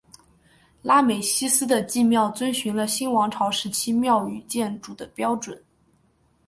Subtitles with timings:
[0.81, 5.63] 拉美西斯的祭庙遵循了新王朝时期庙与建筑的标准。